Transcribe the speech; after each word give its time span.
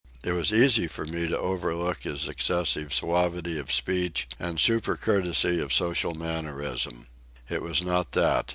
It 0.23 0.31
was 0.31 0.51
easy 0.51 0.87
for 0.87 1.05
me 1.05 1.27
to 1.27 1.37
overlook 1.37 2.01
his 2.01 2.27
excessive 2.27 2.91
suavity 2.91 3.59
of 3.59 3.71
speech 3.71 4.27
and 4.39 4.59
super 4.59 4.95
courtesy 4.95 5.59
of 5.59 5.71
social 5.71 6.15
mannerism. 6.15 7.05
It 7.47 7.61
was 7.61 7.83
not 7.83 8.13
that. 8.13 8.49